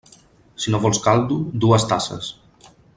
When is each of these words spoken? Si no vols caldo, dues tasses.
Si 0.63 0.73
no 0.75 0.79
vols 0.85 1.01
caldo, 1.09 1.39
dues 1.65 1.89
tasses. 1.95 2.35